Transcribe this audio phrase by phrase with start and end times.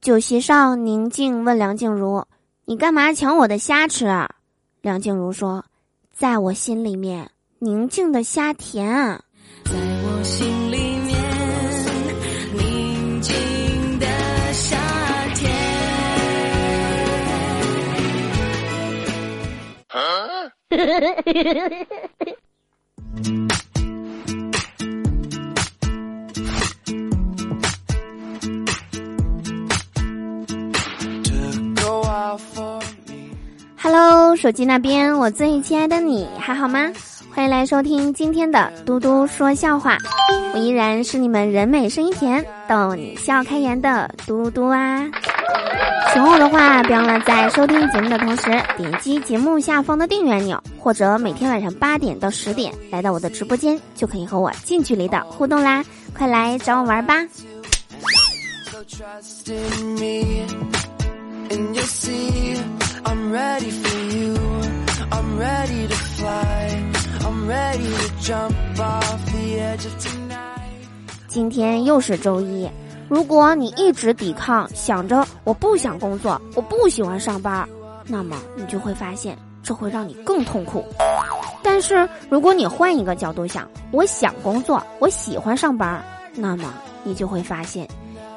[0.00, 2.24] 酒席上，宁静问梁静茹
[2.64, 4.06] ：“你干嘛抢我的虾吃？”
[4.80, 5.64] 梁静茹说
[6.14, 8.86] ：“在我心里面，宁静的虾甜。”
[9.66, 11.18] 在我心里面，
[12.54, 14.06] 宁静的
[14.52, 14.78] 夏
[15.34, 15.52] 天。
[33.80, 36.90] Hello，手机那边，我最亲爱的你还好吗？
[37.32, 39.96] 欢迎来收听今天的嘟嘟说笑话，
[40.52, 45.04] 我依然是你们人美声音甜、逗你笑开颜的嘟嘟啊！
[46.12, 55.84] 喜欢我的话，别忘了在收听节目的同时点击节目下方的订阅按钮，或者每天晚上八点到十点来到我的直播间，就可以和我近距离的互动啦！
[56.16, 57.14] 快来找我玩吧！
[61.50, 62.56] And you see
[63.04, 64.48] i'm ready for you.
[65.10, 66.92] I'm ready to fly.
[67.24, 70.88] I'm ready to jump off the edge of tonight.
[71.28, 72.68] 今天又是周一
[73.08, 77.66] 如果你一直抵抗想着我不想工作我不喜欢上班
[78.06, 80.84] 那么你就会发现这会让你更痛苦。
[81.62, 86.02] 但是如果你换一个角度想我想工作我喜欢上班
[86.34, 87.88] 那么你就会发现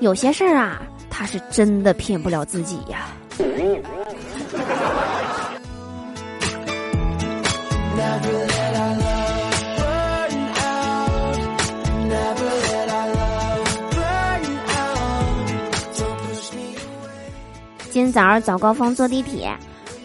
[0.00, 0.82] 有些事儿啊
[1.14, 3.06] 他是真的骗不了自己呀。
[17.90, 19.54] 今早上早高峰坐地铁，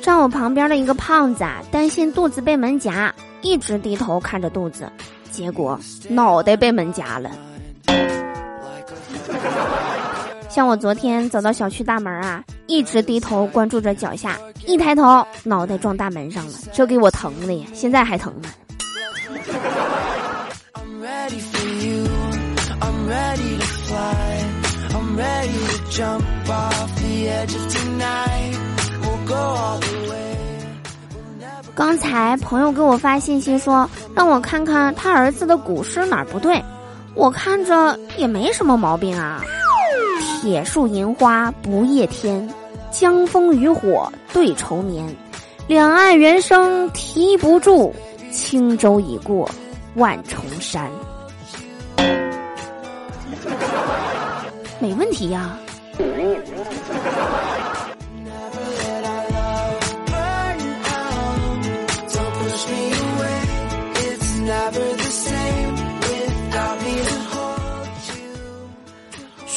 [0.02, 4.92] 站我旁边的一个胖子啊，担心肚子被门夹，一直低头看着肚子，
[5.32, 7.32] 结果脑袋被门夹了。
[10.58, 18.50] 像我昨天走到小区大门啊，一直低头关注着脚下，一抬头脑袋撞大门上了，这给我疼的呀，现在还疼呢。
[31.76, 36.60] 刚才朋友给我发信息说，让我看看他儿子的古诗哪儿不对，
[37.14, 39.44] 我看着也没什么毛病啊。
[40.28, 42.48] 铁树银花不夜天，
[42.92, 45.08] 江枫渔火对愁眠。
[45.68, 47.94] 两岸猿声啼不住，
[48.32, 49.50] 轻舟已过
[49.96, 50.92] 万重山。
[54.80, 55.58] 没问题呀。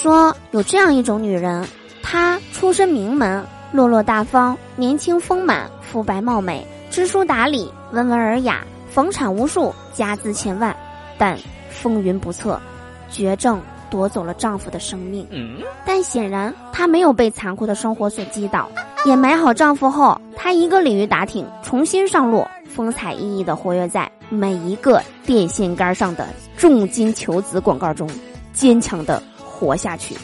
[0.00, 1.62] 说有这样一种女人，
[2.02, 10.74] 她出身名门，落落大方，年轻丰满，肤白貌美，知书达理，温文尔雅，房产无数，家资千万，
[11.18, 12.58] 但风云不测，
[13.10, 13.60] 绝症。
[13.90, 15.26] 夺走了丈夫的生命，
[15.84, 18.70] 但显然她没有被残酷的生活所击倒。
[19.04, 28.08] 掩埋好丈夫后，她一个鲤鱼打挺，重新上路，风采奕奕的活跃在每一个电线杆上的重金求子广告中，
[28.52, 29.20] 坚强的
[29.60, 30.16] 活下去。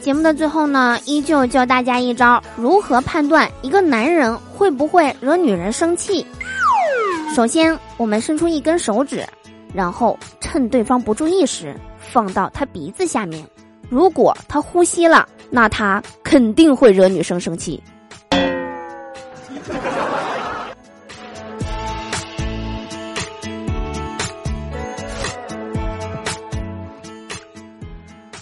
[0.00, 6.26] 节目的最后呢，依旧教大家一招如何判断一个男人会不会惹女人生气。
[7.36, 9.24] 首先，我们伸出一根手指，
[9.72, 13.46] 然后趁对方不注意时放到他鼻子下面，
[13.90, 17.82] 如果他呼吸了，那他肯定会惹女生生气。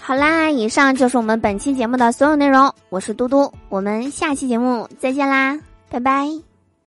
[0.01, 2.73] 好啦，以上就是我们本期节目的所有内容。
[2.89, 5.59] 我是嘟嘟，我们下期节目再见啦，
[5.91, 6.48] 拜拜。